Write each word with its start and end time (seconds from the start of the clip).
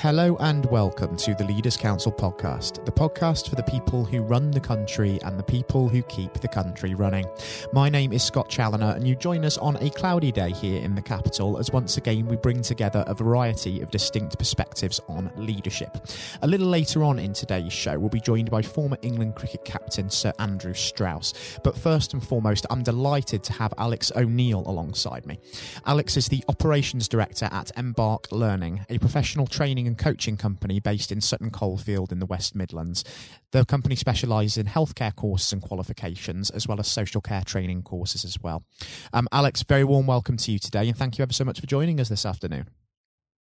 Hello 0.00 0.36
and 0.38 0.64
welcome 0.66 1.16
to 1.16 1.34
the 1.34 1.42
Leaders 1.42 1.76
Council 1.76 2.12
podcast, 2.12 2.84
the 2.84 2.92
podcast 2.92 3.50
for 3.50 3.56
the 3.56 3.64
people 3.64 4.04
who 4.04 4.22
run 4.22 4.52
the 4.52 4.60
country 4.60 5.18
and 5.24 5.36
the 5.36 5.42
people 5.42 5.88
who 5.88 6.02
keep 6.04 6.34
the 6.34 6.46
country 6.46 6.94
running. 6.94 7.26
My 7.72 7.88
name 7.88 8.12
is 8.12 8.22
Scott 8.22 8.48
Challoner, 8.48 8.94
and 8.94 9.08
you 9.08 9.16
join 9.16 9.44
us 9.44 9.58
on 9.58 9.74
a 9.82 9.90
cloudy 9.90 10.30
day 10.30 10.52
here 10.52 10.80
in 10.80 10.94
the 10.94 11.02
capital 11.02 11.58
as 11.58 11.72
once 11.72 11.96
again 11.96 12.28
we 12.28 12.36
bring 12.36 12.62
together 12.62 13.02
a 13.08 13.14
variety 13.14 13.80
of 13.80 13.90
distinct 13.90 14.38
perspectives 14.38 15.00
on 15.08 15.32
leadership. 15.34 16.06
A 16.42 16.46
little 16.46 16.68
later 16.68 17.02
on 17.02 17.18
in 17.18 17.32
today's 17.32 17.72
show, 17.72 17.98
we'll 17.98 18.08
be 18.08 18.20
joined 18.20 18.52
by 18.52 18.62
former 18.62 18.98
England 19.02 19.34
cricket 19.34 19.64
captain 19.64 20.08
Sir 20.10 20.32
Andrew 20.38 20.74
Strauss. 20.74 21.58
But 21.64 21.76
first 21.76 22.12
and 22.12 22.24
foremost, 22.24 22.66
I'm 22.70 22.84
delighted 22.84 23.42
to 23.42 23.52
have 23.54 23.74
Alex 23.76 24.12
O'Neill 24.14 24.62
alongside 24.64 25.26
me. 25.26 25.40
Alex 25.86 26.16
is 26.16 26.28
the 26.28 26.44
operations 26.46 27.08
director 27.08 27.48
at 27.50 27.72
Embark 27.76 28.30
Learning, 28.30 28.86
a 28.88 28.98
professional 28.98 29.48
training 29.48 29.87
and 29.88 29.98
coaching 29.98 30.36
company 30.36 30.78
based 30.78 31.10
in 31.10 31.20
Sutton 31.20 31.50
Coldfield 31.50 32.12
in 32.12 32.20
the 32.20 32.26
West 32.26 32.54
Midlands. 32.54 33.02
The 33.50 33.64
company 33.64 33.96
specialises 33.96 34.56
in 34.56 34.66
healthcare 34.66 35.14
courses 35.14 35.52
and 35.52 35.60
qualifications, 35.60 36.50
as 36.50 36.68
well 36.68 36.78
as 36.78 36.86
social 36.86 37.20
care 37.20 37.42
training 37.42 37.82
courses 37.82 38.24
as 38.24 38.38
well. 38.40 38.62
Um, 39.12 39.26
Alex, 39.32 39.64
very 39.64 39.84
warm 39.84 40.06
welcome 40.06 40.36
to 40.36 40.52
you 40.52 40.60
today, 40.60 40.86
and 40.86 40.96
thank 40.96 41.18
you 41.18 41.22
ever 41.22 41.32
so 41.32 41.44
much 41.44 41.58
for 41.58 41.66
joining 41.66 41.98
us 42.00 42.08
this 42.08 42.24
afternoon. 42.24 42.68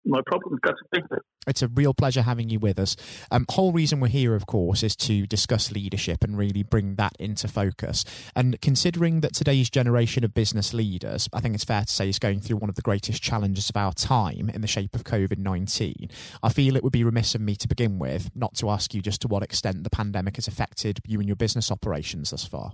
No 0.04 0.22
problem. 0.24 0.59
Glad 0.62 0.72
to 0.72 0.84
be 0.92 1.06
here. 1.10 1.22
It's 1.46 1.62
a 1.62 1.68
real 1.68 1.92
pleasure 1.92 2.22
having 2.22 2.48
you 2.48 2.58
with 2.58 2.78
us. 2.78 2.96
Um, 3.30 3.45
whole 3.50 3.72
reason 3.72 4.00
we're 4.00 4.08
here, 4.08 4.34
of 4.34 4.46
course, 4.46 4.82
is 4.82 4.96
to 4.96 5.27
discuss 5.27 5.72
leadership 5.72 6.24
and 6.24 6.38
really 6.38 6.62
bring 6.62 6.95
that 6.96 7.12
into 7.18 7.48
focus. 7.48 8.05
And 8.34 8.60
considering 8.60 9.20
that 9.20 9.34
today's 9.34 9.68
generation 9.68 10.24
of 10.24 10.32
business 10.32 10.72
leaders, 10.72 11.28
I 11.32 11.41
think 11.41 11.55
it's 11.55 11.64
fair 11.64 11.82
to 11.82 11.92
say, 11.92 12.08
is 12.08 12.18
going 12.18 12.41
through 12.41 12.56
one 12.56 12.70
of 12.70 12.77
the 12.77 12.82
greatest 12.82 13.22
challenges 13.22 13.68
of 13.68 13.77
our 13.77 13.92
time 13.92 14.50
in 14.52 14.62
the 14.62 14.66
shape 14.66 14.94
of 14.94 15.05
COVID 15.05 15.38
19, 15.38 16.08
I 16.42 16.48
feel 16.48 16.77
it 16.77 16.82
would 16.82 16.92
be 16.92 17.05
remiss 17.05 17.34
of 17.34 17.41
me 17.42 17.56
to 17.56 17.69
begin 17.69 17.98
with 17.98 18.30
not 18.34 18.55
to 18.56 18.70
ask 18.70 18.94
you 18.94 19.03
just 19.03 19.20
to 19.22 19.28
what 19.28 19.42
extent 19.42 19.84
the 19.84 19.91
pandemic 19.91 20.36
has 20.36 20.48
affected 20.48 21.00
you 21.06 21.19
and 21.20 21.28
your 21.28 21.36
business 21.36 21.70
operations 21.70 22.30
thus 22.30 22.44
far. 22.44 22.72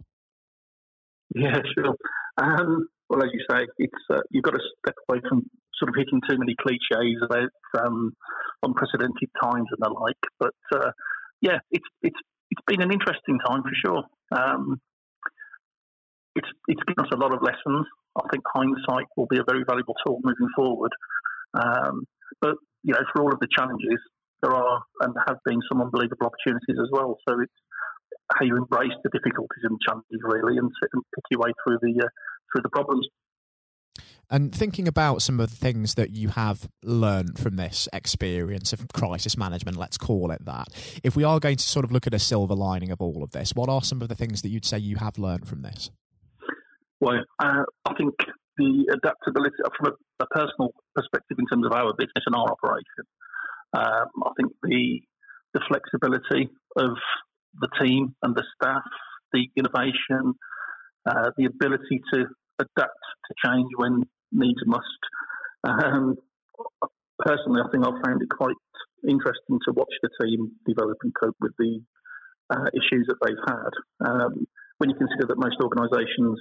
Yeah, 1.34 1.58
sure. 1.75 1.97
Um, 2.39 2.89
well, 3.08 3.23
as 3.23 3.31
you 3.33 3.41
say, 3.51 3.67
it's 3.79 3.95
uh, 4.11 4.20
you've 4.31 4.45
got 4.45 4.53
to 4.53 4.61
step 4.81 4.95
away 5.08 5.20
from 5.29 5.48
sort 5.79 5.91
of 5.91 5.95
hitting 5.97 6.21
too 6.29 6.39
many 6.39 6.55
cliches 6.61 7.21
about 7.23 7.53
um, 7.85 8.13
unprecedented 8.63 9.31
times 9.43 9.69
and 9.71 9.81
the 9.81 9.91
like. 9.91 10.23
But 10.39 10.57
uh, 10.75 10.91
yeah, 11.41 11.59
it's 11.71 11.89
it's 12.03 12.19
it's 12.51 12.63
been 12.67 12.83
an 12.83 12.93
interesting 12.93 13.39
time 13.47 13.63
for 13.63 13.73
sure. 13.85 14.03
Um, 14.33 14.81
it's 16.35 16.49
it's 16.69 16.83
given 16.87 17.05
us 17.05 17.13
a 17.13 17.21
lot 17.21 17.35
of 17.35 17.43
lessons. 17.43 17.87
I 18.17 18.25
think 18.33 18.45
hindsight 18.55 19.07
will 19.17 19.27
be 19.27 19.39
a 19.39 19.45
very 19.49 19.65
valuable 19.67 19.95
tool 20.05 20.21
moving 20.23 20.49
forward. 20.57 20.93
Um, 21.55 22.05
but 22.41 22.57
you 22.83 22.93
know, 22.93 23.05
for 23.13 23.23
all 23.23 23.33
of 23.33 23.41
the 23.41 23.49
challenges, 23.57 24.01
there 24.43 24.55
are 24.55 24.83
and 25.01 25.15
have 25.27 25.39
been 25.45 25.61
some 25.71 25.81
unbelievable 25.81 26.29
opportunities 26.29 26.77
as 26.81 26.89
well. 26.93 27.17
So 27.29 27.41
it's 27.41 27.61
how 28.33 28.45
you 28.45 28.57
embrace 28.57 28.97
the 29.05 29.11
difficulties 29.11 29.65
and 29.65 29.79
challenges 29.87 30.21
really, 30.23 30.59
and, 30.59 30.71
and 30.93 31.03
pick 31.15 31.25
your 31.31 31.41
way 31.41 31.53
through 31.65 31.79
the 31.83 32.05
uh, 32.05 32.09
through 32.53 32.63
the 32.63 32.71
problems. 32.71 33.07
And 34.29 34.53
thinking 34.53 34.89
about 34.89 35.23
some 35.23 35.39
of 35.39 35.51
the 35.51 35.57
things 35.57 35.95
that 35.95 36.11
you 36.11 36.29
have 36.31 36.69
learned 36.83 37.39
from 37.39 37.57
this 37.57 37.89
experience 37.93 38.73
of 38.73 38.87
crisis 38.93 39.37
management, 39.37 39.77
let's 39.77 39.97
call 39.97 40.33
it 40.33 40.45
that, 40.45 40.69
if 41.05 41.15
we 41.15 41.23
are 41.23 41.39
going 41.39 41.57
to 41.57 41.65
sort 41.65 41.85
of 41.85 41.93
look 41.93 42.07
at 42.09 42.15
a 42.15 42.19
silver 42.19 42.55
lining 42.55 42.91
of 42.91 43.01
all 43.01 43.23
of 43.23 43.31
this, 43.31 43.53
what 43.55 43.69
are 43.69 43.83
some 43.83 44.03
of 44.03 44.09
the 44.09 44.17
things 44.17 44.43
that 44.43 44.49
you'd 44.49 44.65
say 44.65 44.79
you 44.79 44.97
have 44.97 45.17
learned 45.17 45.47
from 45.47 45.63
this? 45.63 45.91
Well, 47.01 47.23
uh, 47.39 47.63
I 47.85 47.95
think 47.95 48.15
the 48.57 48.87
adaptability 48.93 49.57
from 49.79 49.93
a, 49.93 50.25
a, 50.25 50.27
personal 50.29 50.71
perspective 50.95 51.37
in 51.39 51.47
terms 51.47 51.67
of 51.67 51.73
our 51.73 51.93
business 51.93 52.25
and 52.25 52.35
our 52.35 52.51
operation, 52.51 53.05
um, 53.75 54.09
I 54.25 54.31
think 54.37 54.53
the 54.63 55.03
the 55.53 55.61
flexibility 55.69 56.51
of 56.77 56.97
the 57.61 57.69
team 57.81 58.15
and 58.23 58.35
the 58.35 58.45
staff, 58.55 58.83
the 59.33 59.47
innovation, 59.57 60.35
uh, 61.09 61.31
the 61.39 61.47
ability 61.47 62.03
to 62.13 62.27
adapt 62.59 63.01
to 63.29 63.35
change 63.45 63.69
when 63.77 64.03
needs 64.33 64.61
must. 64.67 65.03
Um, 65.64 66.17
personally, 67.19 67.61
I 67.64 67.70
think 67.70 67.87
I've 67.87 68.03
found 68.05 68.23
it 68.23 68.29
quite 68.31 68.57
interesting 69.09 69.59
to 69.67 69.73
watch 69.73 69.92
the 70.03 70.11
team 70.23 70.53
develop 70.67 70.98
and 71.03 71.13
cope 71.14 71.37
with 71.41 71.53
the 71.59 71.81
uh, 72.51 72.69
issues 72.75 73.07
that 73.09 73.19
they've 73.25 73.47
had. 73.47 73.73
Um, 74.07 74.47
when 74.79 74.91
you 74.91 74.97
consider 74.97 75.27
that 75.29 75.39
most 75.39 75.57
organisations 75.63 76.39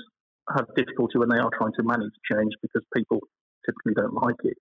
have 0.55 0.67
difficulty 0.75 1.17
when 1.17 1.29
they 1.29 1.39
are 1.39 1.49
trying 1.57 1.73
to 1.73 1.83
manage 1.83 2.13
change 2.31 2.53
because 2.61 2.83
people 2.95 3.19
typically 3.65 3.93
don't 3.95 4.13
like 4.13 4.35
it, 4.43 4.57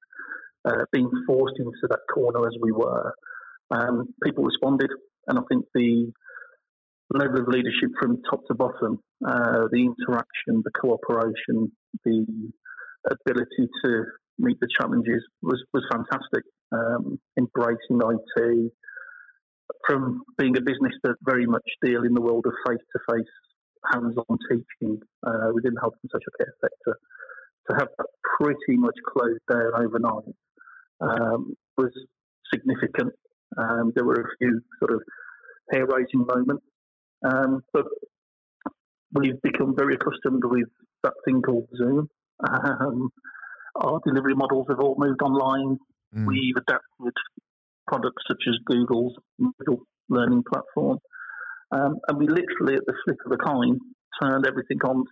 uh, 0.64 0.84
being 0.92 1.10
forced 1.26 1.56
into 1.58 1.86
that 1.90 2.00
corner 2.12 2.46
as 2.46 2.54
we 2.60 2.72
were, 2.72 3.12
um, 3.70 4.08
people 4.22 4.44
responded, 4.44 4.90
and 5.28 5.38
I 5.38 5.42
think 5.48 5.66
the 5.74 6.10
level 7.10 7.40
of 7.40 7.48
leadership 7.48 7.90
from 8.00 8.22
top 8.28 8.46
to 8.48 8.54
bottom, 8.54 8.98
uh, 9.26 9.68
the 9.70 9.92
interaction, 9.92 10.62
the 10.64 10.70
cooperation, 10.80 11.70
the 12.04 12.26
ability 13.10 13.68
to 13.84 14.04
meet 14.38 14.58
the 14.60 14.68
challenges 14.78 15.22
was, 15.42 15.62
was 15.72 15.84
fantastic. 15.90 16.44
Um, 16.72 17.20
embracing 17.38 18.00
IT, 18.00 18.72
from 19.86 20.22
being 20.38 20.56
a 20.56 20.60
business 20.60 20.92
that 21.04 21.14
very 21.22 21.46
much 21.46 21.64
deal 21.82 22.04
in 22.04 22.14
the 22.14 22.20
world 22.20 22.46
of 22.46 22.52
face 22.66 22.84
to 22.92 23.14
face, 23.14 23.26
hands 23.92 24.14
on 24.28 24.38
teaching 24.50 25.00
uh, 25.26 25.50
within 25.52 25.74
the 25.74 25.80
health 25.80 25.94
and 26.02 26.10
social 26.12 26.32
care 26.38 26.52
sector, 26.60 26.98
to 27.70 27.76
have 27.78 27.88
that 27.98 28.06
pretty 28.38 28.76
much 28.76 28.96
closed 29.12 29.40
down 29.50 29.70
overnight 29.76 30.34
um, 31.00 31.54
was 31.76 31.92
significant. 32.52 33.12
Um, 33.56 33.92
there 33.94 34.04
were 34.04 34.20
a 34.20 34.36
few 34.38 34.60
sort 34.80 34.94
of 34.94 35.02
hair 35.70 35.86
raising 35.86 36.26
moments, 36.26 36.64
um, 37.24 37.62
but 37.72 37.86
we've 39.12 39.40
become 39.42 39.74
very 39.76 39.94
accustomed 39.94 40.42
with 40.44 40.68
that 41.02 41.14
thing 41.24 41.42
called 41.42 41.68
Zoom. 41.76 42.08
Um, 42.40 43.10
our 43.76 44.00
delivery 44.06 44.34
models 44.34 44.66
have 44.68 44.80
all 44.80 44.94
moved 44.98 45.22
online. 45.22 45.78
Mm. 46.14 46.26
We've 46.26 46.56
adapted 46.56 47.14
products 47.86 48.22
such 48.28 48.42
as 48.48 48.54
Google's 48.64 49.14
learning 50.08 50.44
platform. 50.50 50.98
Um, 51.72 51.96
and 52.08 52.18
we 52.18 52.28
literally, 52.28 52.76
at 52.76 52.86
the 52.86 52.94
flip 53.04 53.18
of 53.26 53.32
a 53.32 53.36
coin, 53.36 53.78
turned 54.22 54.46
everything 54.46 54.78
onto 54.84 55.08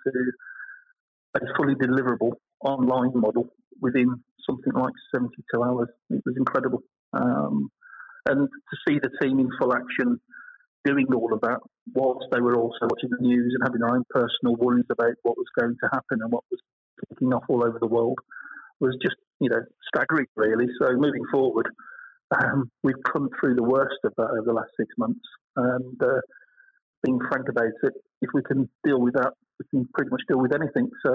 a 1.35 1.41
fully 1.57 1.75
deliverable 1.75 2.33
online 2.65 3.13
model 3.15 3.49
within 3.81 4.23
something 4.49 4.73
like 4.75 4.93
72 5.15 5.63
hours. 5.63 5.89
It 6.11 6.23
was 6.25 6.37
incredible. 6.37 6.83
Um, 7.13 7.71
and 8.27 8.49
to 8.49 8.77
see 8.87 8.99
the 9.03 9.11
team 9.21 9.41
in 9.41 9.49
full 9.59 9.75
action 9.75 10.21
doing 10.85 11.07
all 11.15 11.33
of 11.33 11.41
that 11.41 11.59
whilst 11.95 12.27
they 12.33 12.41
were 12.41 12.57
also 12.57 12.83
watching 12.83 13.11
the 13.11 13.23
news 13.23 13.55
and 13.55 13.63
having 13.65 13.81
their 13.81 13.95
own 13.95 14.05
personal 14.11 14.57
worries 14.57 14.87
about 14.91 15.15
what 15.23 15.37
was 15.37 15.47
going 15.59 15.75
to 15.83 15.89
happen 15.93 16.19
and 16.23 16.31
what 16.31 16.45
was 16.51 16.61
kicking 17.09 17.33
off 17.33 17.45
all 17.49 17.65
over 17.65 17.79
the 17.81 17.87
world 17.87 18.19
was 18.81 18.97
just, 19.03 19.17
you 19.41 19.49
know, 19.49 19.61
staggering, 19.89 20.27
really. 20.37 20.67
So 20.81 20.93
moving 20.93 21.23
forward, 21.31 21.69
um, 22.37 22.71
we've 22.83 23.03
come 23.13 23.29
through 23.39 23.55
the 23.55 23.63
worst 23.63 23.99
of 24.05 24.13
that 24.17 24.31
over 24.31 24.45
the 24.45 24.53
last 24.53 24.71
six 24.77 24.89
months. 24.99 25.21
And 25.57 26.03
uh, 26.03 26.21
being 27.05 27.19
frank 27.31 27.49
about 27.49 27.75
it, 27.83 27.93
if 28.23 28.31
we 28.35 28.43
can 28.43 28.69
deal 28.85 29.01
with 29.01 29.15
that, 29.15 29.33
we 29.59 29.67
can 29.71 29.89
pretty 29.95 30.11
much 30.11 30.23
deal 30.29 30.41
with 30.41 30.55
anything. 30.55 30.89
So, 31.05 31.15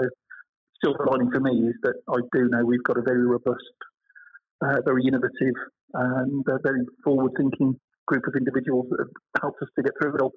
still 0.76 0.94
providing 0.94 1.30
for 1.32 1.40
me 1.40 1.68
is 1.68 1.74
that 1.82 1.94
I 2.08 2.20
do 2.32 2.48
know 2.48 2.64
we've 2.64 2.84
got 2.84 2.98
a 2.98 3.02
very 3.02 3.26
robust, 3.26 3.64
uh, 4.64 4.80
very 4.84 5.02
innovative, 5.06 5.54
and 5.94 6.44
very 6.62 6.82
forward 7.02 7.32
thinking 7.36 7.78
group 8.06 8.24
of 8.26 8.34
individuals 8.36 8.86
that 8.90 9.00
have 9.00 9.42
helped 9.42 9.62
us 9.62 9.68
to 9.76 9.82
get 9.82 9.92
through 10.00 10.14
it 10.14 10.20
all. 10.22 10.32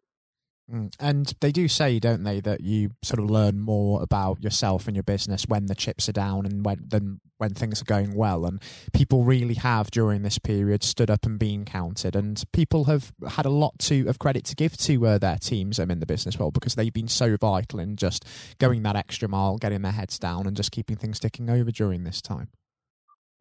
Mm. 0.69 0.93
And 0.99 1.33
they 1.41 1.51
do 1.51 1.67
say, 1.67 1.99
don't 1.99 2.23
they, 2.23 2.39
that 2.41 2.61
you 2.61 2.91
sort 3.03 3.19
of 3.19 3.29
learn 3.29 3.59
more 3.59 4.01
about 4.01 4.43
yourself 4.43 4.87
and 4.87 4.95
your 4.95 5.03
business 5.03 5.45
when 5.47 5.65
the 5.65 5.75
chips 5.75 6.07
are 6.07 6.13
down 6.13 6.45
and 6.45 6.65
when 6.65 6.85
than 6.87 7.19
when 7.37 7.53
things 7.53 7.81
are 7.81 7.85
going 7.85 8.13
well. 8.13 8.45
And 8.45 8.61
people 8.93 9.23
really 9.23 9.55
have 9.55 9.91
during 9.91 10.21
this 10.21 10.37
period 10.37 10.83
stood 10.83 11.09
up 11.09 11.25
and 11.25 11.39
been 11.39 11.65
counted. 11.65 12.15
And 12.15 12.41
people 12.53 12.85
have 12.85 13.11
had 13.27 13.45
a 13.45 13.49
lot 13.49 13.79
to 13.79 14.07
of 14.07 14.19
credit 14.19 14.45
to 14.45 14.55
give 14.55 14.77
to 14.77 15.07
uh, 15.07 15.17
their 15.17 15.37
teams 15.37 15.79
um, 15.79 15.91
in 15.91 15.99
the 15.99 16.05
business 16.05 16.37
world 16.37 16.53
because 16.53 16.75
they've 16.75 16.93
been 16.93 17.07
so 17.07 17.35
vital 17.35 17.79
in 17.79 17.95
just 17.95 18.25
going 18.59 18.83
that 18.83 18.95
extra 18.95 19.27
mile, 19.27 19.57
getting 19.57 19.81
their 19.81 19.91
heads 19.91 20.19
down, 20.19 20.47
and 20.47 20.55
just 20.55 20.71
keeping 20.71 20.95
things 20.95 21.19
ticking 21.19 21.49
over 21.49 21.71
during 21.71 22.03
this 22.03 22.21
time. 22.21 22.49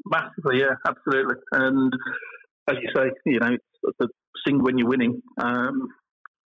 Massively, 0.07 0.61
yeah, 0.61 0.75
absolutely. 0.89 1.37
And 1.53 1.93
as 2.69 2.77
you 2.81 2.89
say, 2.97 3.11
you 3.27 3.39
know, 3.39 3.57
the 3.99 4.09
sing 4.47 4.63
when 4.63 4.79
you're 4.79 4.89
winning. 4.89 5.23
Um, 5.43 5.89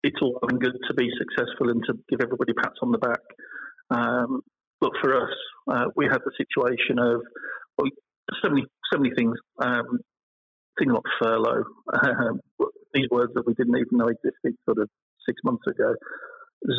it's 0.03 0.21
all 0.21 0.39
good 0.49 0.77
to 0.89 0.95
be 0.95 1.09
successful 1.19 1.71
and 1.71 1.83
to 1.87 1.95
give 2.09 2.21
everybody 2.21 2.53
pats 2.55 2.79
on 2.83 2.91
the 2.93 2.99
back. 2.99 3.21
Um, 3.91 4.41
but 4.81 4.91
for 5.01 5.17
us, 5.17 5.35
uh, 5.71 5.85
we 5.97 6.07
had 6.07 6.19
the 6.25 6.33
situation 6.37 6.99
of 6.99 7.21
well, 7.79 7.91
so 8.43 8.49
many, 8.49 8.65
so 8.93 8.99
many 8.99 9.15
things. 9.15 9.37
Um, 9.63 10.01
things 10.79 10.93
like 10.93 11.03
furlough, 11.21 11.65
um, 12.03 12.41
these 12.95 13.07
words 13.11 13.33
that 13.35 13.47
we 13.47 13.55
didn't 13.55 13.77
even 13.77 13.99
know 13.99 14.09
existed 14.09 14.57
sort 14.65 14.79
of 14.79 14.89
six 15.29 15.39
months 15.45 15.65
ago. 15.69 15.95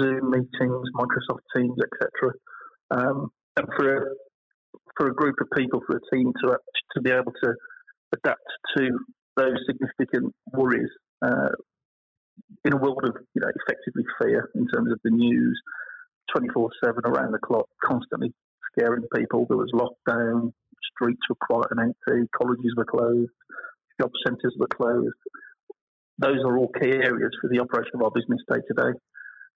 Zoom 0.02 0.32
meetings, 0.32 0.88
Microsoft 0.96 1.44
Teams, 1.56 1.78
etc. 1.78 2.34
Um, 2.92 3.30
and 3.58 3.68
for 3.78 3.98
a, 3.98 4.02
for 4.98 5.08
a 5.08 5.14
group 5.14 5.36
of 5.42 5.48
people, 5.58 5.82
for 5.86 5.98
a 5.98 6.16
team 6.16 6.32
to 6.44 6.58
to 6.96 7.02
be 7.02 7.12
able 7.12 7.34
to 7.44 7.54
adapt 8.14 8.42
to 8.78 8.90
those 9.36 9.58
significant 9.68 10.34
worries 10.54 10.90
uh, 11.26 11.50
in 12.66 12.74
a 12.74 12.78
world 12.78 13.02
of 13.04 13.16
you 13.34 13.42
know 13.42 13.50
effectively 13.50 14.04
fear 14.22 14.50
in 14.56 14.68
terms 14.68 14.92
of 14.92 15.00
the 15.04 15.12
news, 15.12 15.60
twenty 16.32 16.50
four 16.54 16.70
seven 16.84 17.02
around 17.06 17.32
the 17.32 17.40
clock, 17.40 17.68
constantly 17.84 18.34
scaring 18.72 19.04
people. 19.16 19.46
There 19.48 19.58
was 19.58 19.72
lockdown, 19.74 20.54
streets 20.96 21.22
were 21.30 21.36
quiet 21.42 21.68
and 21.72 21.80
empty, 21.80 22.28
colleges 22.36 22.74
were 22.76 22.86
closed, 22.86 23.32
job 24.00 24.12
centres 24.26 24.56
were 24.58 24.68
closed. 24.68 25.16
Those 26.20 26.40
are 26.46 26.58
all 26.58 26.72
key 26.80 26.92
areas 26.92 27.32
for 27.42 27.50
the 27.50 27.60
operation 27.60 27.92
of 27.96 28.04
our 28.04 28.12
business 28.12 28.42
day 28.50 28.60
to 28.68 28.74
day. 28.74 29.00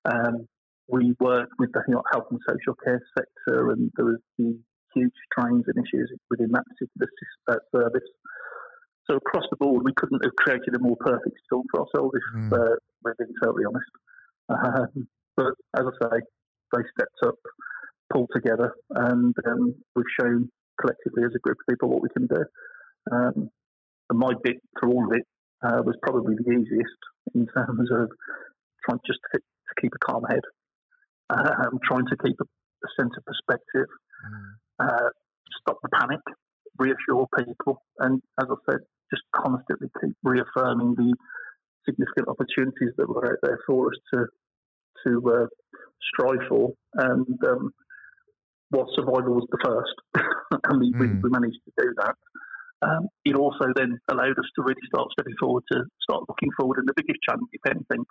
Um, 0.06 0.48
we 0.90 1.14
work 1.20 1.50
with 1.60 1.72
the 1.74 1.84
health 2.12 2.28
and 2.32 2.40
social 2.48 2.76
care 2.84 3.02
sector, 3.18 3.72
and 3.72 3.92
there 3.96 4.06
was 4.06 4.20
the 4.38 4.58
huge 4.96 5.14
strains 5.32 5.66
and 5.68 5.86
issues 5.86 6.12
within 6.30 6.52
that 6.52 6.64
particular 6.66 7.08
uh, 7.52 7.56
service. 7.76 8.08
So 9.10 9.16
across 9.16 9.46
the 9.50 9.58
board, 9.58 9.84
we 9.84 9.94
couldn't 9.96 10.24
have 10.24 10.36
created 10.36 10.76
a 10.76 10.80
more 10.80 10.98
perfect 11.00 11.38
storm 11.46 11.64
for 11.72 11.82
ourselves 11.82 12.14
if 12.14 12.42
mm. 12.42 12.54
uh, 12.54 12.76
we're 13.04 13.16
being 13.18 13.34
totally 13.42 13.64
honest. 13.66 13.92
Um, 14.50 15.08
but 15.36 15.54
as 15.78 15.86
I 15.86 16.06
say, 16.06 16.20
they 16.74 16.82
stepped 16.98 17.20
up, 17.26 17.36
pulled 18.12 18.30
together, 18.34 18.74
and 18.90 19.34
um, 19.48 19.76
we've 19.96 20.06
shown 20.20 20.50
collectively 20.80 21.24
as 21.24 21.32
a 21.36 21.40
group 21.40 21.58
of 21.60 21.74
people 21.74 21.90
what 21.90 22.02
we 22.02 22.10
can 22.10 22.28
do. 22.28 22.44
Um, 23.12 23.50
and 24.10 24.20
my 24.20 24.34
bit 24.44 24.58
for 24.80 24.90
all 24.90 25.06
of 25.06 25.18
it 25.18 25.26
uh, 25.64 25.82
was 25.84 25.96
probably 26.02 26.36
the 26.36 26.52
easiest 26.52 27.02
in 27.34 27.48
terms 27.48 27.90
of 27.92 28.10
trying 28.86 29.00
just 29.06 29.20
to, 29.34 29.40
to 29.40 29.82
keep 29.82 29.92
a 29.96 30.06
calm 30.06 30.24
head, 30.30 30.44
um, 31.30 31.80
trying 31.84 32.06
to 32.08 32.18
keep 32.24 32.36
a, 32.42 32.44
a 32.44 32.90
sense 33.00 33.14
of 33.18 33.24
perspective, 33.26 33.88
mm. 34.26 34.86
uh, 34.86 35.10
stop 35.62 35.78
the 35.82 35.90
panic, 35.90 36.22
reassure 36.78 37.28
people, 37.38 37.82
and 38.00 38.22
as 38.40 38.48
I 38.50 38.72
said, 38.72 38.80
just 39.12 39.24
constantly 39.36 39.88
keep 40.02 40.16
reaffirming 40.24 40.96
the 40.96 41.14
significant 41.86 42.28
opportunities 42.28 42.94
that 42.98 43.08
were 43.08 43.32
out 43.32 43.40
there 43.44 43.60
for 43.66 43.88
us 43.88 44.00
to 44.14 44.26
to 45.06 45.22
uh, 45.30 45.46
strive 46.14 46.48
for. 46.50 46.74
And 46.96 47.38
um, 47.48 47.72
while 48.70 48.90
survival 48.96 49.36
was 49.36 49.48
the 49.52 49.62
first, 49.64 50.26
and 50.66 50.80
we, 50.80 50.92
mm. 50.92 51.00
we, 51.00 51.08
we, 51.08 51.30
managed 51.30 51.60
to 51.66 51.72
do 51.78 51.94
that, 51.98 52.16
um, 52.82 53.08
it 53.24 53.36
also 53.36 53.72
then 53.76 54.00
allowed 54.10 54.38
us 54.38 54.50
to 54.56 54.64
really 54.64 54.82
start 54.88 55.08
stepping 55.12 55.36
forward 55.40 55.64
to 55.72 55.84
start 56.02 56.24
looking 56.28 56.50
forward. 56.60 56.80
And 56.80 56.88
the 56.88 56.98
biggest 56.98 57.20
challenge, 57.28 57.48
if 57.54 57.62
anything, 57.70 58.04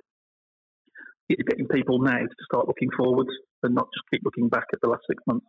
is 1.29 1.45
getting 1.49 1.67
people 1.69 2.01
now 2.01 2.19
to 2.19 2.45
start 2.45 2.69
looking 2.69 2.91
forward 2.97 3.27
and 3.63 3.75
not 3.75 3.89
just 3.93 4.07
keep 4.13 4.23
looking 4.25 4.49
back 4.49 4.67
at 4.73 4.81
the 4.81 4.89
last 4.89 5.03
six 5.09 5.23
months 5.27 5.47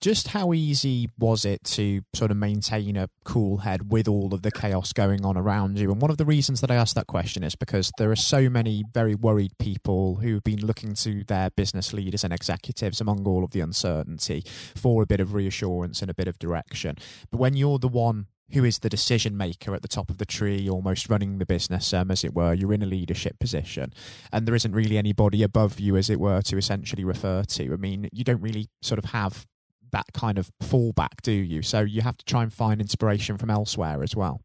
just 0.00 0.28
how 0.28 0.52
easy 0.52 1.08
was 1.18 1.44
it 1.44 1.62
to 1.62 2.00
sort 2.14 2.30
of 2.30 2.36
maintain 2.36 2.96
a 2.96 3.08
cool 3.24 3.58
head 3.58 3.90
with 3.90 4.08
all 4.08 4.32
of 4.32 4.42
the 4.42 4.50
chaos 4.50 4.92
going 4.92 5.24
on 5.24 5.36
around 5.36 5.78
you? 5.78 5.92
And 5.92 6.00
one 6.00 6.10
of 6.10 6.16
the 6.16 6.24
reasons 6.24 6.60
that 6.62 6.70
I 6.70 6.74
asked 6.74 6.94
that 6.94 7.06
question 7.06 7.42
is 7.42 7.54
because 7.54 7.92
there 7.98 8.10
are 8.10 8.16
so 8.16 8.48
many 8.48 8.84
very 8.94 9.14
worried 9.14 9.52
people 9.58 10.16
who've 10.16 10.42
been 10.42 10.64
looking 10.64 10.94
to 10.94 11.24
their 11.24 11.50
business 11.50 11.92
leaders 11.92 12.24
and 12.24 12.32
executives 12.32 13.00
among 13.00 13.26
all 13.26 13.44
of 13.44 13.50
the 13.50 13.60
uncertainty 13.60 14.42
for 14.74 15.02
a 15.02 15.06
bit 15.06 15.20
of 15.20 15.34
reassurance 15.34 16.00
and 16.00 16.10
a 16.10 16.14
bit 16.14 16.28
of 16.28 16.38
direction. 16.38 16.96
But 17.30 17.38
when 17.38 17.54
you're 17.54 17.78
the 17.78 17.88
one 17.88 18.26
who 18.52 18.64
is 18.64 18.80
the 18.80 18.88
decision 18.88 19.36
maker 19.36 19.74
at 19.74 19.82
the 19.82 19.88
top 19.88 20.10
of 20.10 20.18
the 20.18 20.26
tree, 20.26 20.68
almost 20.68 21.08
running 21.08 21.38
the 21.38 21.46
business, 21.46 21.92
um, 21.94 22.10
as 22.10 22.24
it 22.24 22.34
were. 22.34 22.52
You're 22.52 22.72
in 22.72 22.82
a 22.82 22.86
leadership 22.86 23.38
position, 23.38 23.92
and 24.32 24.44
there 24.44 24.56
isn't 24.56 24.72
really 24.72 24.98
anybody 24.98 25.44
above 25.44 25.78
you, 25.78 25.96
as 25.96 26.10
it 26.10 26.18
were, 26.18 26.42
to 26.42 26.56
essentially 26.56 27.04
refer 27.04 27.44
to. 27.44 27.72
I 27.72 27.76
mean, 27.76 28.08
you 28.12 28.24
don't 28.24 28.42
really 28.42 28.66
sort 28.82 28.98
of 28.98 29.06
have 29.06 29.46
that 29.92 30.06
kind 30.12 30.38
of 30.38 30.50
fallback, 30.62 31.22
do 31.22 31.32
you? 31.32 31.62
So 31.62 31.80
you 31.80 32.02
have 32.02 32.16
to 32.16 32.24
try 32.24 32.42
and 32.42 32.52
find 32.52 32.80
inspiration 32.80 33.38
from 33.38 33.50
elsewhere 33.50 34.02
as 34.02 34.14
well. 34.16 34.40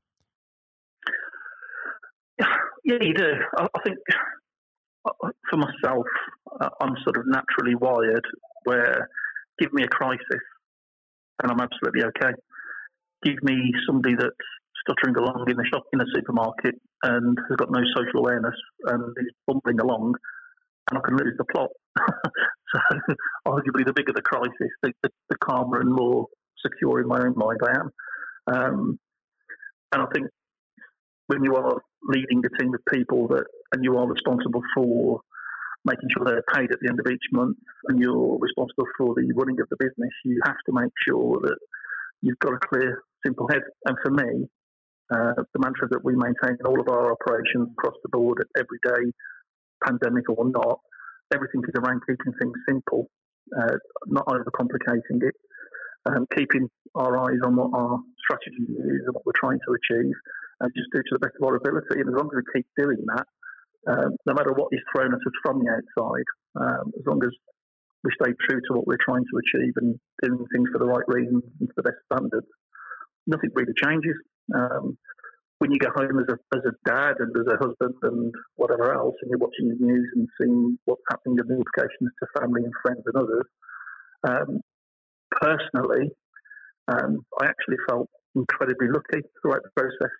Yeah, 2.85 2.97
you 3.01 3.13
do. 3.15 3.31
I, 3.57 3.67
think 3.83 3.97
uh, 5.05 5.29
for 5.49 5.57
myself, 5.57 6.05
uh, 6.61 6.69
I'm 6.79 6.95
sort 7.03 7.17
of 7.17 7.23
naturally 7.25 7.73
wired 7.73 8.23
where 8.65 9.09
give 9.59 9.73
me 9.73 9.83
a 9.83 9.87
crisis 9.87 10.43
and 11.41 11.51
I'm 11.51 11.59
absolutely 11.59 12.03
okay. 12.03 12.33
Give 13.23 13.41
me 13.41 13.71
somebody 13.87 14.15
that's 14.15 14.35
stuttering 14.81 15.15
along 15.15 15.45
in 15.49 15.57
the 15.57 15.65
shop 15.71 15.85
in 15.93 15.99
the 15.99 16.05
supermarket 16.13 16.75
and 17.01 17.37
has 17.49 17.55
got 17.57 17.71
no 17.71 17.81
social 17.95 18.19
awareness 18.19 18.55
and 18.85 19.15
is 19.17 19.33
bumbling 19.47 19.79
along 19.79 20.13
and 20.89 20.99
I 20.99 21.01
can 21.05 21.17
lose 21.17 21.35
the 21.37 21.45
plot. 21.45 21.69
so, 21.97 22.79
arguably, 23.47 23.85
the 23.85 23.93
bigger 23.93 24.13
the 24.13 24.21
crisis, 24.21 24.71
the, 24.83 24.91
the, 25.03 25.09
the, 25.29 25.37
calmer 25.37 25.79
and 25.79 25.91
more 25.91 26.27
secure 26.61 27.01
in 27.01 27.07
my 27.07 27.19
own 27.19 27.33
mind 27.35 27.59
I 27.63 27.79
am. 27.79 27.91
Um, 28.47 28.99
and 29.91 30.01
I 30.01 30.05
think 30.13 30.27
when 31.27 31.43
you 31.43 31.55
are 31.55 31.81
leading 32.03 32.43
a 32.45 32.61
team 32.61 32.73
of 32.73 32.81
people 32.93 33.27
that, 33.29 33.45
and 33.73 33.83
you 33.83 33.97
are 33.97 34.07
responsible 34.07 34.61
for 34.75 35.21
making 35.85 36.09
sure 36.15 36.25
they're 36.25 36.43
paid 36.53 36.71
at 36.71 36.79
the 36.81 36.89
end 36.89 36.99
of 36.99 37.11
each 37.11 37.25
month, 37.31 37.57
and 37.87 37.99
you're 37.99 38.37
responsible 38.39 38.87
for 38.97 39.15
the 39.15 39.31
running 39.35 39.59
of 39.61 39.67
the 39.69 39.77
business, 39.79 40.11
you 40.23 40.39
have 40.45 40.57
to 40.65 40.73
make 40.73 40.91
sure 41.07 41.39
that 41.41 41.57
you've 42.21 42.39
got 42.39 42.53
a 42.53 42.59
clear, 42.67 43.01
simple 43.25 43.47
head. 43.49 43.61
And 43.85 43.97
for 44.03 44.11
me, 44.11 44.47
uh, 45.13 45.33
the 45.53 45.59
mantra 45.59 45.87
that 45.89 46.03
we 46.03 46.15
maintain 46.15 46.57
in 46.59 46.65
all 46.65 46.79
of 46.79 46.89
our 46.89 47.11
operations 47.11 47.69
across 47.77 47.95
the 48.01 48.09
board 48.09 48.43
every 48.57 48.79
day 48.83 49.13
pandemic 49.85 50.29
or 50.29 50.49
not, 50.49 50.79
everything 51.33 51.61
is 51.67 51.75
around 51.81 52.01
keeping 52.07 52.33
things 52.41 52.57
simple, 52.67 53.09
uh, 53.57 53.77
not 54.07 54.25
overcomplicating 54.27 55.21
it, 55.21 55.35
um, 56.05 56.25
keeping 56.35 56.69
our 56.95 57.17
eyes 57.17 57.39
on 57.45 57.55
what 57.55 57.71
our 57.73 57.99
strategy 58.19 58.73
is 58.73 59.01
and 59.05 59.13
what 59.13 59.25
we're 59.25 59.39
trying 59.39 59.59
to 59.65 59.71
achieve, 59.73 60.13
and 60.61 60.71
just 60.75 60.89
do 60.93 60.99
to 60.99 61.13
the 61.13 61.19
best 61.19 61.35
of 61.41 61.47
our 61.47 61.55
ability. 61.55 61.99
And 61.99 62.09
as 62.09 62.15
long 62.15 62.29
as 62.31 62.41
we 62.41 62.61
keep 62.61 62.67
doing 62.77 63.03
that, 63.15 63.25
um, 63.87 64.11
no 64.25 64.33
matter 64.33 64.53
what 64.53 64.69
is 64.71 64.81
thrown 64.91 65.13
at 65.13 65.21
us 65.21 65.37
from 65.43 65.59
the 65.61 65.69
outside, 65.69 66.29
um, 66.55 66.91
as 66.97 67.05
long 67.05 67.21
as 67.23 67.31
we 68.03 68.11
stay 68.21 68.33
true 68.47 68.61
to 68.61 68.73
what 68.73 68.87
we're 68.87 69.01
trying 69.01 69.25
to 69.25 69.35
achieve 69.41 69.73
and 69.77 69.99
doing 70.21 70.45
things 70.53 70.69
for 70.71 70.79
the 70.79 70.85
right 70.85 71.05
reasons 71.07 71.43
and 71.59 71.69
to 71.69 71.73
the 71.77 71.83
best 71.83 71.97
standards, 72.05 72.47
nothing 73.27 73.49
really 73.53 73.73
changes. 73.83 74.15
Um, 74.53 74.97
when 75.59 75.71
you 75.71 75.79
get 75.79 75.91
home 75.95 76.19
as 76.19 76.27
a 76.29 76.57
as 76.57 76.63
a 76.65 76.75
dad 76.85 77.15
and 77.19 77.31
as 77.37 77.47
a 77.47 77.57
husband 77.57 77.95
and 78.03 78.33
whatever 78.55 78.93
else, 78.93 79.15
and 79.21 79.29
you're 79.29 79.39
watching 79.39 79.69
the 79.69 79.77
news 79.79 80.09
and 80.15 80.27
seeing 80.39 80.77
what's 80.85 81.01
happening 81.09 81.39
and 81.39 81.49
the 81.49 81.55
implications 81.55 82.11
to 82.19 82.39
family 82.39 82.63
and 82.63 82.73
friends 82.81 83.03
and 83.05 83.15
others, 83.15 83.47
um, 84.27 84.59
personally, 85.31 86.11
um, 86.87 87.25
I 87.39 87.45
actually 87.45 87.77
felt 87.87 88.09
incredibly 88.35 88.87
lucky 88.87 89.25
throughout 89.41 89.61
the 89.63 89.71
process. 89.75 90.13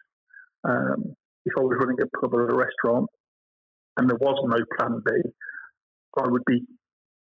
Um, 0.64 1.16
if 1.46 1.54
I 1.58 1.62
was 1.62 1.78
running 1.80 1.98
a 2.02 2.20
pub 2.20 2.34
or 2.34 2.50
a 2.50 2.56
restaurant 2.56 3.10
and 3.98 4.10
there 4.10 4.18
was 4.18 4.40
no 4.48 4.58
plan 4.78 5.02
B, 5.06 5.12
I 6.18 6.28
would 6.28 6.44
be 6.48 6.64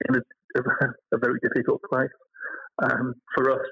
in 0.07 0.15
a, 0.15 0.21
a 1.13 1.17
very 1.17 1.39
difficult 1.43 1.81
place. 1.89 2.09
Um, 2.81 3.13
for 3.35 3.51
us, 3.51 3.65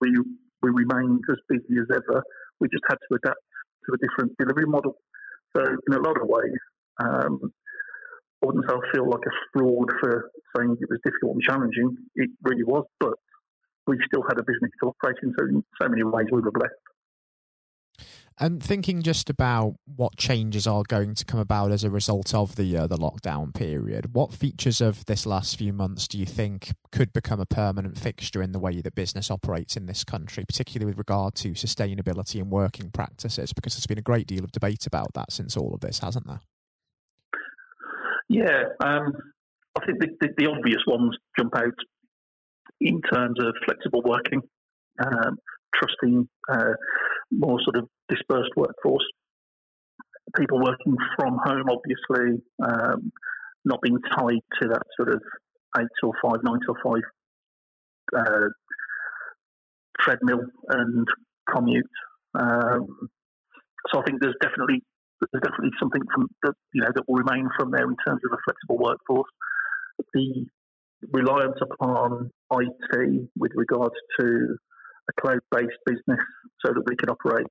we 0.00 0.16
we 0.62 0.70
remained 0.70 1.24
as 1.28 1.38
busy 1.48 1.80
as 1.80 1.88
ever. 1.90 2.22
We 2.60 2.68
just 2.68 2.84
had 2.88 2.96
to 3.08 3.16
adapt 3.16 3.40
to 3.86 3.94
a 3.94 3.98
different 3.98 4.36
delivery 4.38 4.66
model. 4.66 4.96
So 5.56 5.62
in 5.62 5.94
a 5.94 6.00
lot 6.00 6.20
of 6.20 6.28
ways, 6.28 6.58
um, 7.02 7.52
I 8.42 8.46
wouldn't 8.46 8.64
say 8.68 8.74
I 8.74 8.92
feel 8.92 9.08
like 9.08 9.24
a 9.26 9.34
fraud 9.52 9.88
for 10.00 10.30
saying 10.56 10.76
it 10.80 10.88
was 10.90 10.98
difficult 11.04 11.34
and 11.34 11.42
challenging. 11.42 11.96
It 12.16 12.30
really 12.42 12.64
was, 12.64 12.84
but 12.98 13.14
we 13.86 13.98
still 14.06 14.22
had 14.28 14.38
a 14.38 14.42
business 14.42 14.70
to 14.82 14.88
operate 14.90 15.16
in. 15.22 15.34
So 15.38 15.46
in 15.46 15.64
so 15.80 15.88
many 15.88 16.02
ways, 16.02 16.26
we 16.32 16.40
were 16.40 16.50
blessed. 16.50 16.74
And 18.40 18.62
thinking 18.62 19.02
just 19.02 19.28
about 19.28 19.74
what 19.84 20.16
changes 20.16 20.66
are 20.66 20.82
going 20.88 21.14
to 21.14 21.24
come 21.24 21.40
about 21.40 21.70
as 21.70 21.84
a 21.84 21.90
result 21.90 22.34
of 22.34 22.56
the 22.56 22.76
uh, 22.76 22.86
the 22.86 22.96
lockdown 22.96 23.54
period, 23.54 24.14
what 24.14 24.32
features 24.32 24.80
of 24.80 25.04
this 25.06 25.26
last 25.26 25.56
few 25.56 25.72
months 25.72 26.08
do 26.08 26.18
you 26.18 26.26
think 26.26 26.72
could 26.90 27.12
become 27.12 27.40
a 27.40 27.46
permanent 27.46 27.98
fixture 27.98 28.42
in 28.42 28.52
the 28.52 28.58
way 28.58 28.80
that 28.80 28.94
business 28.94 29.30
operates 29.30 29.76
in 29.76 29.86
this 29.86 30.04
country, 30.04 30.44
particularly 30.46 30.86
with 30.86 30.98
regard 30.98 31.34
to 31.36 31.50
sustainability 31.50 32.40
and 32.40 32.50
working 32.50 32.90
practices? 32.90 33.52
Because 33.52 33.74
there's 33.74 33.86
been 33.86 33.98
a 33.98 34.02
great 34.02 34.26
deal 34.26 34.44
of 34.44 34.52
debate 34.52 34.86
about 34.86 35.12
that 35.14 35.32
since 35.32 35.56
all 35.56 35.74
of 35.74 35.80
this, 35.80 35.98
hasn't 35.98 36.26
there? 36.26 36.40
Yeah, 38.28 38.62
um, 38.82 39.12
I 39.78 39.84
think 39.84 40.00
the, 40.00 40.08
the, 40.20 40.28
the, 40.38 40.46
obvious 40.46 40.82
ones 40.86 41.16
jump 41.38 41.54
out 41.54 41.74
in 42.80 43.00
terms 43.12 43.38
of 43.40 43.54
flexible 43.66 44.02
working, 44.02 44.40
um, 45.04 45.36
trusting 45.74 46.28
uh, 46.50 46.72
more 47.30 47.58
sort 47.62 47.76
of 47.76 47.88
dispersed 48.12 48.50
workforce. 48.56 49.04
People 50.36 50.58
working 50.60 50.96
from 51.16 51.38
home, 51.44 51.66
obviously, 51.68 52.42
um, 52.64 53.12
not 53.64 53.80
being 53.82 53.98
tied 54.16 54.40
to 54.60 54.68
that 54.68 54.82
sort 54.96 55.12
of 55.12 55.22
eight 55.78 55.86
or 56.02 56.12
five, 56.22 56.40
nine 56.42 56.58
or 56.68 56.76
five 56.82 57.02
uh, 58.16 58.48
treadmill 60.00 60.40
and 60.68 61.06
commute. 61.52 61.84
Um, 62.34 62.86
so 63.90 64.00
I 64.00 64.02
think 64.04 64.20
there's 64.20 64.36
definitely 64.40 64.82
there's 65.32 65.42
definitely 65.42 65.70
something 65.78 66.02
from 66.12 66.28
that 66.42 66.54
you 66.74 66.82
know 66.82 66.90
that 66.94 67.04
will 67.08 67.16
remain 67.16 67.48
from 67.58 67.70
there 67.70 67.84
in 67.84 67.96
terms 68.06 68.20
of 68.24 68.32
a 68.32 68.40
flexible 68.44 68.78
workforce. 68.78 69.30
The 70.14 70.46
reliance 71.12 71.58
upon 71.60 72.30
IT 72.52 73.28
with 73.36 73.52
regards 73.54 73.94
to 74.20 74.56
a 75.08 75.20
cloud-based 75.20 75.78
business 75.84 76.20
so 76.64 76.72
that 76.72 76.82
we 76.86 76.96
can 76.96 77.10
operate 77.10 77.46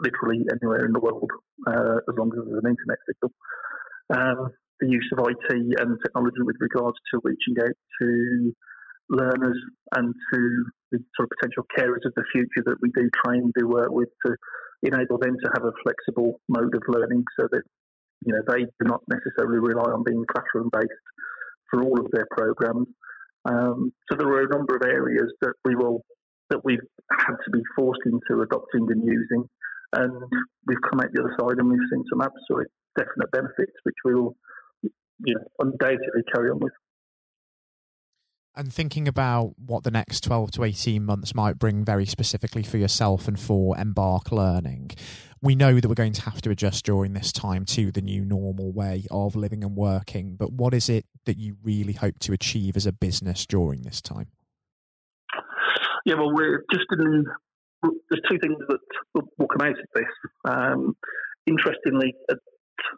literally 0.00 0.44
anywhere 0.50 0.84
in 0.84 0.92
the 0.92 1.00
world 1.00 1.30
uh, 1.66 1.98
as 2.08 2.14
long 2.16 2.30
as 2.32 2.44
there's 2.44 2.62
an 2.62 2.70
internet 2.70 2.98
signal. 3.06 3.32
Um, 4.12 4.50
the 4.80 4.88
use 4.88 5.08
of 5.16 5.24
IT 5.26 5.80
and 5.80 5.98
technology 6.02 6.42
with 6.42 6.56
regards 6.60 6.96
to 7.12 7.20
reaching 7.22 7.56
out 7.62 7.76
to 8.00 8.52
learners 9.08 9.58
and 9.96 10.14
to 10.32 10.64
the 10.90 10.98
sort 11.16 11.28
of 11.28 11.36
potential 11.38 11.64
carers 11.76 12.04
of 12.04 12.12
the 12.16 12.24
future 12.32 12.62
that 12.66 12.76
we 12.80 12.90
do 12.94 13.08
train, 13.24 13.52
do 13.56 13.68
work 13.68 13.90
with 13.90 14.08
to 14.26 14.34
enable 14.82 15.18
them 15.18 15.36
to 15.42 15.50
have 15.54 15.64
a 15.64 15.72
flexible 15.82 16.40
mode 16.48 16.74
of 16.74 16.82
learning 16.88 17.24
so 17.38 17.48
that 17.50 17.62
you 18.26 18.32
know 18.32 18.40
they 18.48 18.64
do 18.64 18.84
not 18.84 19.00
necessarily 19.08 19.58
rely 19.58 19.90
on 19.90 20.04
being 20.04 20.24
classroom 20.28 20.70
based 20.72 21.04
for 21.70 21.82
all 21.82 21.98
of 22.00 22.10
their 22.12 22.26
programs. 22.30 22.88
Um, 23.44 23.92
so 24.10 24.16
there 24.16 24.28
are 24.28 24.44
a 24.44 24.48
number 24.48 24.76
of 24.76 24.82
areas 24.82 25.32
that 25.42 25.52
we 25.64 25.74
will 25.74 26.02
that 26.50 26.64
we've 26.64 26.86
had 27.10 27.36
to 27.44 27.50
be 27.50 27.62
forced 27.76 28.02
into 28.04 28.42
adopting 28.42 28.86
and 28.90 29.02
using, 29.04 29.48
and 29.96 30.12
we've 30.66 30.82
come 30.90 31.00
out 31.00 31.08
the 31.12 31.20
other 31.22 31.34
side 31.38 31.58
and 31.58 31.68
we've 31.68 31.88
seen 31.90 32.04
some 32.10 32.20
absolute 32.20 32.68
definite 32.96 33.30
benefits, 33.32 33.72
which 33.84 33.96
we 34.04 34.14
will 34.14 34.36
you 34.82 35.34
know 35.34 35.44
undoubtedly 35.60 36.22
carry 36.32 36.50
on 36.50 36.58
with. 36.60 36.72
And 38.56 38.72
thinking 38.72 39.08
about 39.08 39.54
what 39.58 39.82
the 39.82 39.90
next 39.90 40.22
12 40.22 40.52
to 40.52 40.64
18 40.64 41.04
months 41.04 41.34
might 41.34 41.58
bring 41.58 41.84
very 41.84 42.06
specifically 42.06 42.62
for 42.62 42.76
yourself 42.78 43.26
and 43.26 43.38
for 43.38 43.76
Embark 43.76 44.30
Learning, 44.30 44.92
we 45.42 45.56
know 45.56 45.80
that 45.80 45.88
we're 45.88 45.94
going 45.94 46.12
to 46.12 46.22
have 46.22 46.40
to 46.42 46.50
adjust 46.50 46.84
during 46.84 47.14
this 47.14 47.32
time 47.32 47.64
to 47.66 47.90
the 47.90 48.00
new 48.00 48.24
normal 48.24 48.72
way 48.72 49.06
of 49.10 49.34
living 49.34 49.64
and 49.64 49.74
working. 49.74 50.36
But 50.36 50.52
what 50.52 50.72
is 50.72 50.88
it 50.88 51.04
that 51.24 51.36
you 51.36 51.56
really 51.64 51.94
hope 51.94 52.20
to 52.20 52.32
achieve 52.32 52.76
as 52.76 52.86
a 52.86 52.92
business 52.92 53.44
during 53.44 53.82
this 53.82 54.00
time? 54.00 54.28
Yeah, 56.06 56.14
well, 56.14 56.32
we're 56.32 56.64
just 56.72 56.86
in. 56.92 57.24
There's 58.10 58.22
two 58.30 58.38
things 58.38 58.56
that 58.68 58.78
will 59.14 59.48
come 59.48 59.66
out 59.66 59.78
of 59.78 59.86
this. 59.94 60.04
Um, 60.44 60.94
interestingly, 61.46 62.14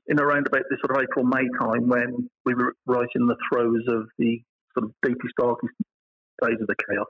in 0.08 0.20
around 0.20 0.46
about 0.46 0.62
the 0.70 0.76
sort 0.80 0.96
of 0.96 1.02
April 1.02 1.24
May 1.24 1.46
time, 1.60 1.88
when 1.88 2.28
we 2.44 2.54
were 2.54 2.74
right 2.86 3.08
in 3.14 3.26
the 3.26 3.36
throes 3.50 3.84
of 3.88 4.08
the 4.18 4.40
sort 4.76 4.84
of 4.84 4.92
deepest, 5.02 5.34
darkest 5.38 5.74
days 6.42 6.58
of 6.60 6.66
the 6.66 6.76
chaos, 6.88 7.06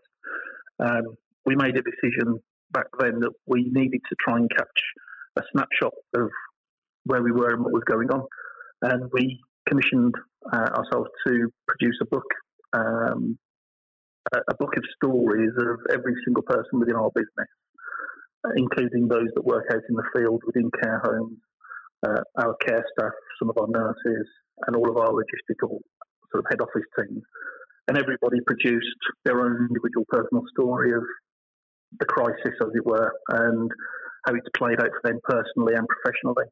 um, 0.80 1.16
we 1.44 1.56
made 1.56 1.76
a 1.76 1.82
decision 1.82 2.38
back 2.72 2.86
then 2.98 3.20
that 3.20 3.32
we 3.46 3.70
needed 3.72 4.00
to 4.08 4.16
try 4.20 4.36
and 4.36 4.50
catch 4.50 4.80
a 5.36 5.42
snapshot 5.52 5.92
of 6.14 6.30
where 7.04 7.22
we 7.22 7.32
were 7.32 7.54
and 7.54 7.62
what 7.62 7.72
was 7.72 7.84
going 7.86 8.10
on. 8.10 8.26
And 8.82 9.10
we 9.12 9.40
commissioned 9.68 10.14
uh, 10.52 10.68
ourselves 10.76 11.10
to 11.26 11.48
produce 11.66 11.98
a 12.02 12.06
book, 12.06 12.26
um, 12.72 13.38
a, 14.34 14.54
book 14.54 14.76
of 14.76 14.84
stories 14.96 15.50
of 15.58 15.78
every 15.90 16.14
single 16.24 16.42
person 16.42 16.80
within 16.80 16.96
our 16.96 17.10
business, 17.14 17.48
including 18.56 19.08
those 19.08 19.28
that 19.34 19.44
work 19.44 19.66
out 19.70 19.82
in 19.88 19.96
the 19.96 20.04
field 20.14 20.42
within 20.46 20.70
care 20.82 21.02
homes, 21.04 21.38
uh, 22.06 22.22
our 22.38 22.56
care 22.64 22.84
staff, 22.92 23.12
some 23.38 23.50
of 23.50 23.58
our 23.58 23.68
nurses, 23.68 24.26
and 24.66 24.76
all 24.76 24.90
of 24.90 24.96
our 24.96 25.10
logistical 25.10 25.80
sort 26.30 26.44
of 26.44 26.46
head 26.50 26.60
office 26.60 26.86
teams 26.98 27.22
and 27.88 27.96
everybody 27.98 28.38
produced 28.46 29.02
their 29.24 29.40
own 29.40 29.68
individual 29.68 30.04
personal 30.08 30.42
story 30.50 30.92
of 30.92 31.02
the 32.00 32.06
crisis, 32.06 32.54
as 32.60 32.68
it 32.74 32.84
were, 32.84 33.12
and 33.28 33.70
how 34.26 34.34
it's 34.34 34.48
played 34.56 34.80
out 34.80 34.90
for 34.90 35.02
them 35.04 35.20
personally 35.22 35.74
and 35.74 35.86
professionally. 35.86 36.46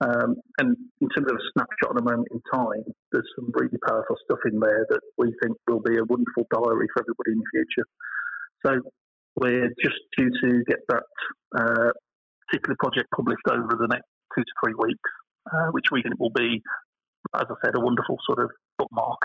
Um, 0.00 0.36
and 0.58 0.76
in 1.00 1.08
terms 1.10 1.26
of 1.28 1.36
a 1.36 1.48
snapshot 1.52 1.96
at 1.96 2.02
a 2.02 2.04
moment 2.04 2.28
in 2.30 2.40
time, 2.54 2.86
there's 3.10 3.26
some 3.34 3.50
really 3.54 3.76
powerful 3.84 4.16
stuff 4.24 4.38
in 4.46 4.60
there 4.60 4.86
that 4.90 5.00
we 5.18 5.34
think 5.42 5.56
will 5.66 5.82
be 5.82 5.98
a 5.98 6.06
wonderful 6.06 6.46
diary 6.54 6.86
for 6.94 7.02
everybody 7.02 7.32
in 7.34 7.42
the 7.42 7.50
future. 7.50 7.86
So 8.64 8.70
we're 9.40 9.68
just 9.82 9.98
due 10.16 10.30
to 10.42 10.64
get 10.64 10.78
that 10.88 11.02
uh, 11.56 11.90
particular 12.46 12.76
project 12.78 13.08
published 13.14 13.46
over 13.50 13.76
the 13.78 13.88
next 13.88 14.06
two 14.34 14.42
to 14.42 14.52
three 14.64 14.74
weeks, 14.78 15.10
uh, 15.52 15.68
which 15.72 15.86
we 15.90 16.02
think 16.02 16.18
will 16.18 16.30
be, 16.30 16.62
as 17.34 17.46
I 17.48 17.54
said, 17.64 17.74
a 17.74 17.80
wonderful 17.80 18.16
sort 18.26 18.40
of 18.40 18.50
bookmark 18.78 19.18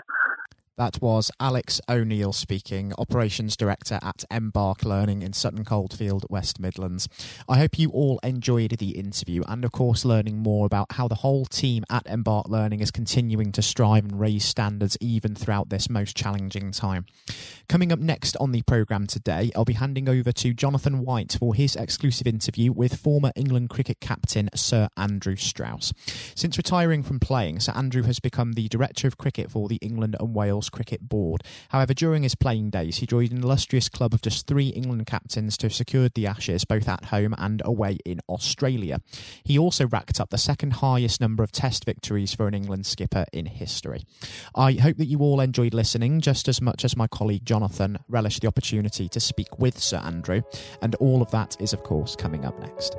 that 0.76 1.00
was 1.00 1.30
Alex 1.38 1.80
O'Neill 1.88 2.32
speaking, 2.32 2.92
Operations 2.98 3.56
Director 3.56 4.00
at 4.02 4.24
Embark 4.30 4.84
Learning 4.84 5.22
in 5.22 5.32
Sutton 5.32 5.64
Coldfield, 5.64 6.26
West 6.28 6.58
Midlands. 6.58 7.08
I 7.48 7.58
hope 7.58 7.78
you 7.78 7.90
all 7.90 8.18
enjoyed 8.24 8.72
the 8.72 8.98
interview 8.98 9.44
and, 9.46 9.64
of 9.64 9.70
course, 9.70 10.04
learning 10.04 10.38
more 10.38 10.66
about 10.66 10.92
how 10.92 11.06
the 11.06 11.16
whole 11.16 11.44
team 11.44 11.84
at 11.90 12.06
Embark 12.06 12.48
Learning 12.48 12.80
is 12.80 12.90
continuing 12.90 13.52
to 13.52 13.62
strive 13.62 14.04
and 14.04 14.18
raise 14.18 14.44
standards 14.44 14.96
even 15.00 15.36
throughout 15.36 15.68
this 15.68 15.88
most 15.88 16.16
challenging 16.16 16.72
time. 16.72 17.06
Coming 17.68 17.92
up 17.92 18.00
next 18.00 18.36
on 18.38 18.50
the 18.50 18.62
programme 18.62 19.06
today, 19.06 19.52
I'll 19.54 19.64
be 19.64 19.74
handing 19.74 20.08
over 20.08 20.32
to 20.32 20.54
Jonathan 20.54 21.04
White 21.04 21.36
for 21.38 21.54
his 21.54 21.76
exclusive 21.76 22.26
interview 22.26 22.72
with 22.72 22.96
former 22.96 23.30
England 23.36 23.70
cricket 23.70 24.00
captain 24.00 24.50
Sir 24.54 24.88
Andrew 24.96 25.36
Strauss. 25.36 25.92
Since 26.34 26.56
retiring 26.56 27.04
from 27.04 27.20
playing, 27.20 27.60
Sir 27.60 27.72
Andrew 27.74 28.02
has 28.02 28.18
become 28.18 28.54
the 28.54 28.68
Director 28.68 29.06
of 29.06 29.18
Cricket 29.18 29.50
for 29.50 29.68
the 29.68 29.76
England 29.76 30.16
and 30.18 30.34
Wales 30.34 30.63
Wales 30.64 30.70
Cricket 30.70 31.08
Board. 31.08 31.42
However, 31.68 31.92
during 31.92 32.22
his 32.22 32.34
playing 32.34 32.70
days, 32.70 32.96
he 32.96 33.06
joined 33.06 33.32
an 33.32 33.42
illustrious 33.42 33.88
club 33.88 34.14
of 34.14 34.22
just 34.22 34.46
three 34.46 34.68
England 34.68 35.06
captains 35.06 35.56
to 35.58 35.66
have 35.66 35.74
secured 35.74 36.14
the 36.14 36.26
Ashes 36.26 36.64
both 36.64 36.88
at 36.88 37.06
home 37.06 37.34
and 37.36 37.60
away 37.64 37.98
in 38.04 38.20
Australia. 38.28 39.00
He 39.44 39.58
also 39.58 39.86
racked 39.86 40.20
up 40.20 40.30
the 40.30 40.38
second 40.38 40.74
highest 40.74 41.20
number 41.20 41.42
of 41.42 41.52
Test 41.52 41.84
victories 41.84 42.34
for 42.34 42.48
an 42.48 42.54
England 42.54 42.86
skipper 42.86 43.26
in 43.32 43.46
history. 43.46 44.04
I 44.54 44.72
hope 44.72 44.96
that 44.96 45.06
you 45.06 45.18
all 45.18 45.40
enjoyed 45.40 45.74
listening 45.74 46.20
just 46.20 46.48
as 46.48 46.62
much 46.62 46.84
as 46.84 46.96
my 46.96 47.06
colleague 47.08 47.44
Jonathan 47.44 47.98
relished 48.08 48.40
the 48.40 48.48
opportunity 48.48 49.08
to 49.08 49.20
speak 49.20 49.58
with 49.58 49.78
Sir 49.78 49.98
Andrew, 49.98 50.42
and 50.80 50.94
all 50.96 51.20
of 51.20 51.30
that 51.32 51.56
is, 51.60 51.72
of 51.72 51.82
course, 51.82 52.16
coming 52.16 52.44
up 52.44 52.58
next. 52.58 52.96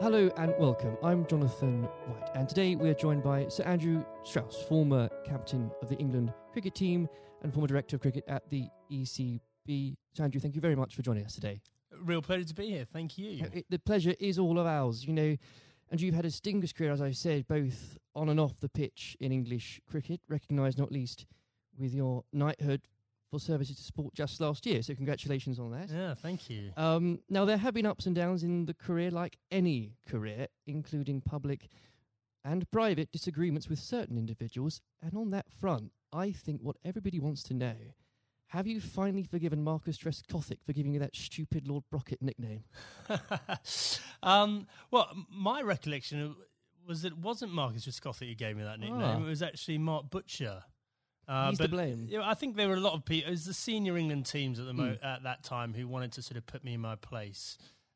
Hello 0.00 0.30
and 0.38 0.54
welcome. 0.58 0.96
I'm 1.02 1.26
Jonathan 1.26 1.82
White, 1.82 2.30
and 2.34 2.48
today 2.48 2.74
we 2.74 2.88
are 2.88 2.94
joined 2.94 3.22
by 3.22 3.46
Sir 3.48 3.64
Andrew 3.64 4.02
Strauss, 4.24 4.62
former 4.66 5.10
captain 5.26 5.70
of 5.82 5.90
the 5.90 5.96
England 5.96 6.32
cricket 6.52 6.74
team 6.74 7.08
and 7.42 7.52
former 7.52 7.66
director 7.66 7.96
of 7.96 8.02
cricket 8.02 8.24
at 8.28 8.48
the 8.50 8.68
ECB. 8.90 9.96
Sir 10.14 10.24
Andrew, 10.24 10.40
thank 10.40 10.54
you 10.54 10.60
very 10.60 10.76
much 10.76 10.94
for 10.94 11.02
joining 11.02 11.24
us 11.24 11.34
today. 11.34 11.60
Real 12.02 12.22
pleasure 12.22 12.44
to 12.44 12.54
be 12.54 12.70
here. 12.70 12.86
Thank 12.92 13.18
you. 13.18 13.46
It, 13.52 13.66
the 13.68 13.78
pleasure 13.78 14.14
is 14.18 14.38
all 14.38 14.58
of 14.58 14.66
ours. 14.66 15.04
You 15.04 15.12
know, 15.12 15.36
and 15.90 16.00
you've 16.00 16.14
had 16.14 16.24
a 16.24 16.28
distinguished 16.28 16.76
career, 16.76 16.92
as 16.92 17.02
I 17.02 17.10
said, 17.10 17.46
both 17.48 17.98
on 18.14 18.28
and 18.28 18.38
off 18.38 18.58
the 18.60 18.68
pitch 18.68 19.16
in 19.20 19.32
English 19.32 19.80
cricket, 19.90 20.20
recognised 20.28 20.78
not 20.78 20.92
least 20.92 21.26
with 21.78 21.94
your 21.94 22.24
knighthood 22.32 22.82
for 23.30 23.38
services 23.38 23.76
to 23.76 23.82
sport 23.82 24.12
just 24.14 24.40
last 24.40 24.66
year. 24.66 24.82
So 24.82 24.94
congratulations 24.94 25.58
on 25.58 25.70
that. 25.72 25.88
Yeah, 25.88 26.14
thank 26.14 26.50
you. 26.50 26.72
Um, 26.76 27.20
now 27.28 27.44
there 27.44 27.56
have 27.56 27.74
been 27.74 27.86
ups 27.86 28.06
and 28.06 28.14
downs 28.14 28.42
in 28.42 28.66
the 28.66 28.74
career, 28.74 29.10
like 29.10 29.38
any 29.50 29.94
career, 30.08 30.48
including 30.66 31.20
public 31.20 31.68
and 32.44 32.70
private 32.70 33.12
disagreements 33.12 33.68
with 33.68 33.78
certain 33.78 34.18
individuals. 34.18 34.80
And 35.02 35.14
on 35.16 35.30
that 35.30 35.46
front, 35.60 35.92
I 36.12 36.32
think 36.32 36.60
what 36.62 36.76
everybody 36.84 37.18
wants 37.20 37.42
to 37.44 37.54
know. 37.54 37.74
Have 38.48 38.66
you 38.66 38.80
finally 38.80 39.22
forgiven 39.22 39.62
Marcus 39.62 39.96
Trescothick 39.96 40.58
for 40.66 40.72
giving 40.72 40.92
you 40.92 40.98
that 41.00 41.14
stupid 41.14 41.68
Lord 41.68 41.84
Brocket 41.88 42.20
nickname? 42.20 42.64
um, 44.24 44.66
well, 44.90 45.08
my 45.30 45.62
recollection 45.62 46.34
was 46.86 47.02
that 47.02 47.12
it 47.12 47.18
wasn't 47.18 47.52
Marcus 47.52 47.86
Trescothick 47.86 48.28
who 48.28 48.34
gave 48.34 48.56
me 48.56 48.64
that 48.64 48.80
nickname. 48.80 49.02
Ah. 49.02 49.18
It 49.18 49.28
was 49.28 49.42
actually 49.42 49.78
Mark 49.78 50.10
Butcher. 50.10 50.64
Uh, 51.28 51.50
He's 51.50 51.58
but, 51.58 51.66
to 51.66 51.70
blame. 51.70 52.08
You 52.10 52.18
know, 52.18 52.24
I 52.24 52.34
think 52.34 52.56
there 52.56 52.66
were 52.66 52.74
a 52.74 52.80
lot 52.80 52.94
of 52.94 53.04
people. 53.04 53.28
It 53.28 53.30
was 53.30 53.44
the 53.44 53.54
senior 53.54 53.96
England 53.96 54.26
teams 54.26 54.58
at 54.58 54.66
the 54.66 54.72
mo- 54.72 54.96
mm. 55.00 55.04
at 55.04 55.22
that 55.22 55.44
time 55.44 55.72
who 55.72 55.86
wanted 55.86 56.10
to 56.12 56.22
sort 56.22 56.36
of 56.36 56.44
put 56.44 56.64
me 56.64 56.74
in 56.74 56.80
my 56.80 56.96
place 56.96 57.56